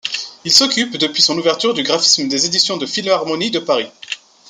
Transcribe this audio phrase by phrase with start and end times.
[0.45, 3.85] Il s’occupe, depuis son ouverture, du graphisme des éditions de la Philharmonie de Paris.